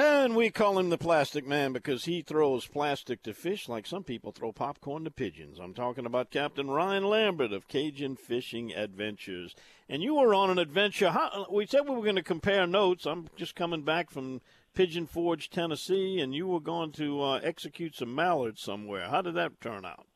[0.00, 4.04] And we call him the plastic man because he throws plastic to fish like some
[4.04, 5.58] people throw popcorn to pigeons.
[5.58, 9.56] I'm talking about Captain Ryan Lambert of Cajun Fishing Adventures.
[9.88, 11.10] And you were on an adventure.
[11.10, 13.06] How, we said we were going to compare notes.
[13.06, 14.40] I'm just coming back from
[14.72, 19.08] Pigeon Forge, Tennessee, and you were going to uh, execute some mallards somewhere.
[19.08, 20.06] How did that turn out?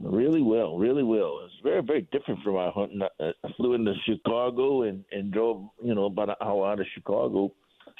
[0.00, 1.42] Really well, really well.
[1.44, 3.02] It's very, very different from our hunting.
[3.20, 7.52] I flew into Chicago and and drove, you know, about an hour out of Chicago,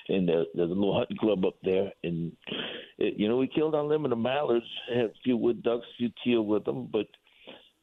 [0.09, 2.33] and there's a little hunting club up there, and
[2.99, 6.43] it, you know we killed unlimited mallards, had a few wood ducks, a few teal
[6.43, 7.07] with them, but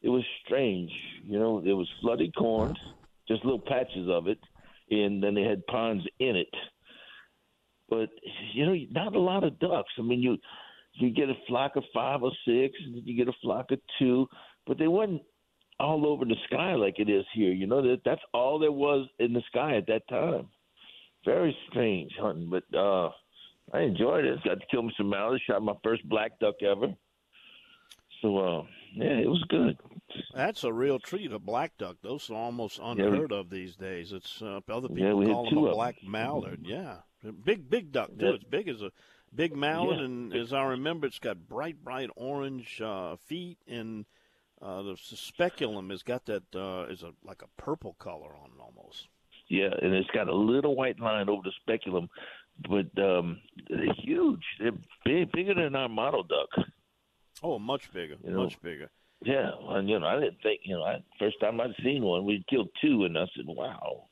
[0.02, 0.92] it was strange.
[1.24, 2.76] You know, there was flooded corn,
[3.28, 4.40] just little patches of it,
[4.92, 6.54] and then they had ponds in it.
[7.90, 8.10] But
[8.54, 9.92] you know, not a lot of ducks.
[9.98, 10.38] I mean, you
[10.94, 13.80] you get a flock of five or six, and then you get a flock of
[14.00, 14.28] two,
[14.68, 15.22] but they weren't
[15.80, 17.52] all over the sky like it is here.
[17.52, 20.48] You know that that's all there was in the sky at that time.
[21.26, 23.10] Very strange hunting, but uh
[23.72, 24.44] I enjoyed it.
[24.44, 25.44] Got to kill me some mallards.
[25.44, 26.94] Shot my first black duck ever.
[28.22, 29.78] So uh, yeah, it was good.
[30.34, 31.98] That's a real treat, a black duck.
[32.02, 34.14] Those are almost unheard yeah, we, of these days.
[34.14, 36.62] It's uh, other people yeah, call them a black mallard.
[36.64, 36.98] Yeah,
[37.44, 38.26] big big duck too.
[38.26, 38.34] Yeah.
[38.34, 38.92] It's big as a
[39.34, 44.06] big mallard, and as I remember, it's got bright, bright orange uh, feet, and
[44.62, 48.62] uh, the speculum has got that uh, is a like a purple color on it
[48.62, 49.10] almost.
[49.54, 52.10] Yeah, and it's got a little white line over the speculum,
[52.68, 54.42] but um, they're huge.
[54.60, 54.72] They're
[55.06, 56.66] big, bigger than our mottled duck.
[57.44, 58.46] Oh, much bigger, you know?
[58.46, 58.90] much bigger.
[59.24, 62.26] Yeah, and you know, I didn't think, you know, I, first time I'd seen one,
[62.26, 64.06] we killed two, and I said, "Wow,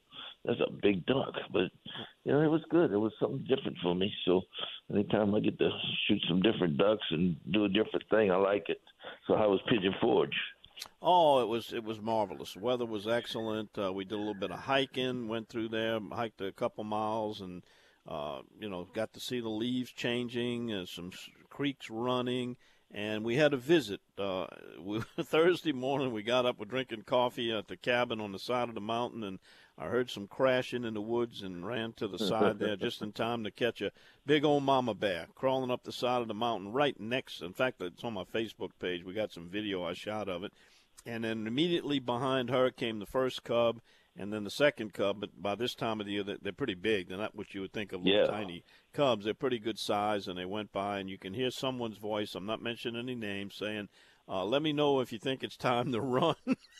[0.45, 1.71] that's a big duck." But
[2.23, 2.91] you know, it was good.
[2.91, 4.13] It was something different for me.
[4.25, 4.41] So
[4.93, 5.71] anytime I get to
[6.07, 8.81] shoot some different ducks and do a different thing, I like it.
[9.27, 10.37] So how was Pigeon Forge?
[11.01, 12.53] Oh, it was it was marvelous.
[12.53, 13.77] The weather was excellent.
[13.77, 17.41] Uh, we did a little bit of hiking, went through there, hiked a couple miles,
[17.41, 17.63] and
[18.07, 21.11] uh, you know got to see the leaves changing, and some
[21.49, 22.55] creeks running,
[22.93, 24.01] and we had a visit.
[24.17, 24.47] Uh,
[24.79, 28.69] we, Thursday morning, we got up, we're drinking coffee at the cabin on the side
[28.69, 29.39] of the mountain, and
[29.77, 33.13] I heard some crashing in the woods and ran to the side there just in
[33.13, 33.91] time to catch a
[34.25, 37.41] big old mama bear crawling up the side of the mountain right next.
[37.41, 39.03] In fact, it's on my Facebook page.
[39.03, 40.53] We got some video I shot of it.
[41.05, 43.81] And then immediately behind her came the first cub
[44.17, 45.19] and then the second cub.
[45.19, 47.09] But by this time of the year, they're pretty big.
[47.09, 48.27] They're not what you would think of little yeah.
[48.27, 48.63] tiny
[48.93, 49.25] cubs.
[49.25, 52.35] They're pretty good size, and they went by, and you can hear someone's voice.
[52.35, 53.89] I'm not mentioning any names, saying,
[54.27, 56.35] uh, let me know if you think it's time to run.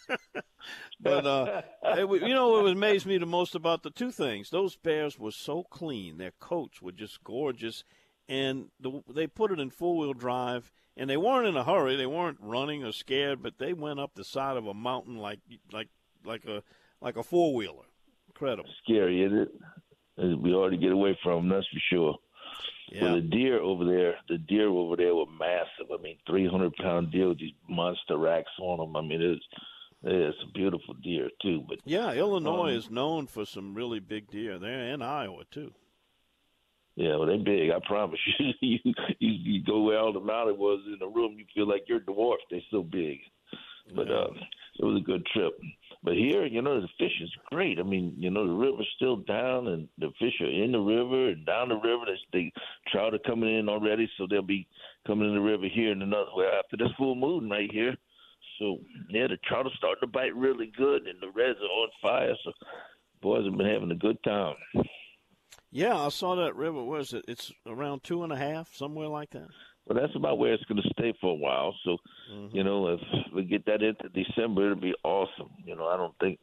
[0.99, 4.49] but uh, it, you know what amazed me the most about the two things?
[4.49, 6.17] Those bears were so clean.
[6.17, 7.83] Their coats were just gorgeous,
[8.27, 10.71] and the, they put it in four wheel drive.
[10.97, 11.95] And they weren't in a hurry.
[11.95, 15.39] They weren't running or scared, but they went up the side of a mountain like
[15.71, 15.87] like
[16.25, 16.63] like a
[17.01, 17.85] like a four wheeler.
[18.27, 18.69] Incredible.
[18.83, 20.39] Scary, isn't it?
[20.39, 22.17] We ought to get away from them, that's for sure.
[22.91, 23.03] Yeah.
[23.03, 25.91] Well, the deer over there, the deer over there were massive.
[25.91, 28.95] I mean, 300 pound deer with these monster racks on them.
[28.95, 29.45] I mean, it's
[30.03, 31.63] it's a beautiful deer too.
[31.67, 35.73] But yeah, Illinois um, is known for some really big deer there, and Iowa too.
[36.95, 37.71] Yeah, well, they're big.
[37.71, 38.51] I promise you.
[38.61, 41.83] you, you, you go where all the mountain was in the room, you feel like
[41.87, 42.43] you're dwarfed.
[42.51, 43.19] They're so big.
[43.95, 44.15] But yeah.
[44.15, 44.33] uh,
[44.79, 45.53] it was a good trip.
[46.03, 47.77] But here, you know, the fish is great.
[47.77, 51.29] I mean, you know, the river's still down, and the fish are in the river
[51.29, 52.05] and down the river.
[52.07, 52.53] They, they
[52.91, 54.67] trout are coming in already, so they'll be
[55.05, 57.95] coming in the river here in another way after this full moon right here.
[58.57, 58.79] So
[59.09, 62.35] yeah, the trout are starting to bite really good, and the reds are on fire.
[62.43, 62.51] So
[63.21, 64.55] boys have been having a good time.
[65.71, 66.83] Yeah, I saw that river.
[66.83, 67.25] Was it?
[67.27, 69.49] It's around two and a half, somewhere like that.
[69.85, 71.75] Well, that's about where it's going to stay for a while.
[71.83, 71.97] So,
[72.31, 72.55] mm-hmm.
[72.55, 72.99] you know, if
[73.33, 75.49] we get that into December, it'll be awesome.
[75.65, 76.39] You know, I don't think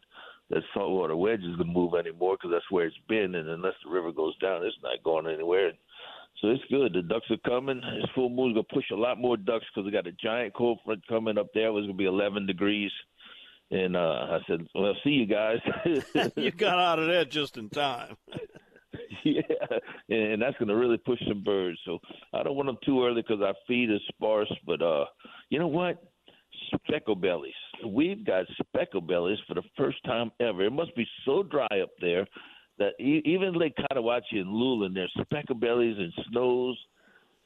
[0.50, 3.34] that saltwater wedge is going to move anymore because that's where it's been.
[3.34, 5.72] And unless the river goes down, it's not going anywhere.
[6.40, 6.92] so it's good.
[6.94, 7.80] The ducks are coming.
[7.80, 10.78] This full moon's gonna push a lot more ducks because we got a giant cold
[10.84, 11.68] front coming up there.
[11.68, 12.90] It was gonna be 11 degrees,
[13.70, 15.58] and uh, I said, "Well, see you guys."
[16.36, 18.16] you got out of there just in time.
[19.24, 19.42] yeah,
[20.08, 21.78] and that's going to really push some birds.
[21.84, 21.98] So
[22.32, 24.52] I don't want them too early because our feed is sparse.
[24.66, 25.04] But uh,
[25.50, 26.02] you know what?
[26.74, 27.52] Speckle bellies.
[27.86, 30.64] We've got speckle bellies for the first time ever.
[30.64, 32.26] It must be so dry up there
[32.78, 36.78] that even Lake Cataouatche and Luling, there's speckle bellies and snows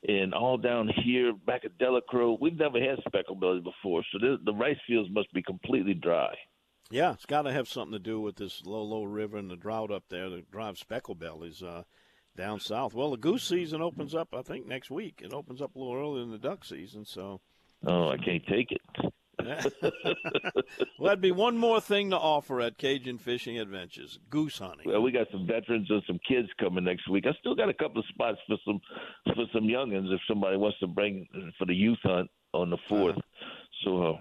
[0.08, 2.36] and all down here back at Delacroix.
[2.40, 6.34] We've never had speckle bellies before, so the rice fields must be completely dry.
[6.92, 9.56] Yeah, it's got to have something to do with this low, low river and the
[9.56, 11.84] drought up there that drives speckle bellies uh,
[12.36, 12.92] down south.
[12.92, 15.22] Well, the goose season opens up, I think, next week.
[15.24, 17.40] It opens up a little earlier than the duck season, so.
[17.86, 18.82] Oh, I can't take it.
[19.82, 24.84] well, that'd be one more thing to offer at Cajun Fishing Adventures: goose hunting.
[24.86, 27.24] Well, we got some veterans and some kids coming next week.
[27.26, 28.80] I still got a couple of spots for some
[29.34, 31.26] for some youngins if somebody wants to bring
[31.58, 33.20] for the youth hunt on the 4th uh-huh.
[33.84, 34.16] So uh,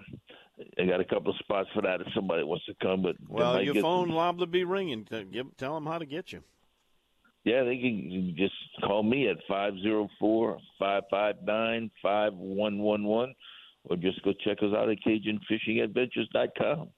[0.80, 3.02] I got a couple of spots for that if somebody wants to come.
[3.02, 4.16] But well, your phone some...
[4.16, 5.08] liable to be ringing.
[5.58, 6.44] Tell them how to get you.
[7.44, 8.54] Yeah, they can just
[8.84, 13.34] call me at five zero four five five nine five one one one,
[13.86, 16.90] or just go check us out at CajunFishingAdventures.com.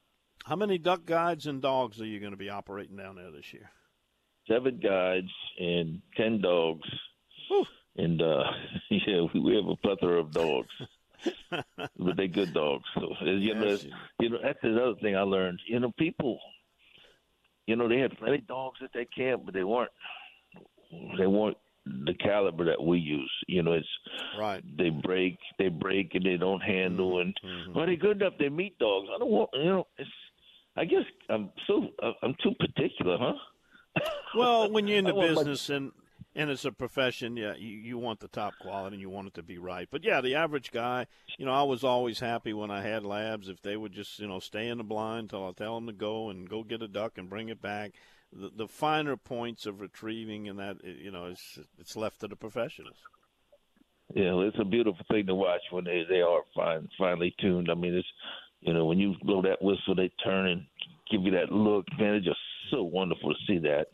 [0.45, 3.53] How many duck guides and dogs are you going to be operating down there this
[3.53, 3.71] year?
[4.49, 6.89] Seven guides and ten dogs.
[7.47, 7.65] Whew.
[7.95, 8.43] And uh,
[8.89, 10.69] yeah, we have a plethora of dogs.
[11.51, 12.85] but they're good dogs.
[12.95, 13.77] So you know,
[14.19, 15.59] you know that's another thing I learned.
[15.67, 16.39] You know, people,
[17.67, 19.91] you know, they had plenty of dogs at that camp, but they weren't
[21.17, 23.31] they weren't the caliber that we use.
[23.47, 23.87] You know, it's
[24.39, 24.63] right.
[24.77, 27.19] They break, they break, and they don't handle.
[27.19, 27.73] And mm-hmm.
[27.73, 28.33] well, they're good enough.
[28.39, 29.09] They're meat dogs.
[29.13, 29.49] I don't want.
[29.53, 30.09] You know, it's.
[30.75, 31.89] I guess I'm so
[32.23, 34.03] I'm too particular, huh?
[34.35, 35.91] Well, when you're in the business my, and
[36.35, 39.33] and it's a profession, yeah, you, you want the top quality and you want it
[39.35, 39.87] to be right.
[39.91, 41.05] But yeah, the average guy,
[41.37, 44.27] you know, I was always happy when I had labs if they would just, you
[44.27, 46.87] know, stay in the blind till I tell them to go and go get a
[46.87, 47.93] duck and bring it back.
[48.31, 52.35] The, the finer points of retrieving and that, you know, it's it's left to the
[52.35, 52.97] professionals.
[54.15, 57.69] Yeah, it's a beautiful thing to watch when they they are fine, finely tuned.
[57.69, 58.07] I mean, it's
[58.61, 60.65] you know when you blow that whistle, they turn and
[61.11, 61.85] give you that look.
[61.97, 62.39] Man, it's just
[62.69, 63.87] so wonderful to see that.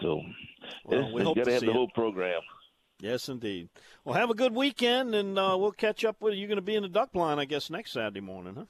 [0.00, 0.22] So
[0.84, 2.40] well, we hope got to have the whole program.
[3.00, 3.68] Yes, indeed.
[4.04, 6.40] Well, have a good weekend, and uh, we'll catch up with you.
[6.40, 8.64] You're going to be in the duck blind, I guess, next Saturday morning, huh?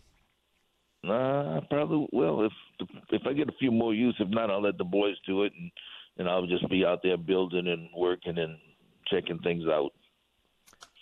[1.03, 2.53] Nah, uh, probably will if
[3.11, 4.15] if I get a few more use.
[4.21, 5.71] If not, I'll let the boys do it, and
[6.19, 8.59] and I'll just be out there building and working and
[9.11, 9.93] checking things out.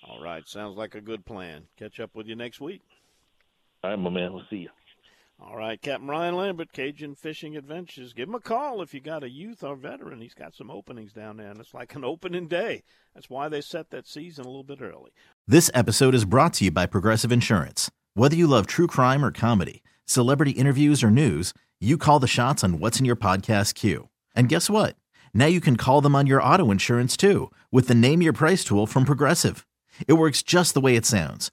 [0.09, 1.65] All right, sounds like a good plan.
[1.77, 2.83] Catch up with you next week.
[3.83, 4.33] All right, my man.
[4.33, 4.71] We'll see you.
[5.41, 8.13] All right, Captain Ryan Lambert, Cajun Fishing Adventures.
[8.13, 10.21] Give him a call if you got a youth or veteran.
[10.21, 12.83] He's got some openings down there, and it's like an opening day.
[13.15, 15.13] That's why they set that season a little bit early.
[15.47, 17.89] This episode is brought to you by Progressive Insurance.
[18.15, 22.65] Whether you love true crime or comedy, celebrity interviews or news, you call the shots
[22.65, 24.09] on what's in your podcast queue.
[24.35, 24.97] And guess what?
[25.33, 28.65] Now you can call them on your auto insurance too with the Name Your Price
[28.65, 29.65] tool from Progressive.
[30.09, 31.53] It works just the way it sounds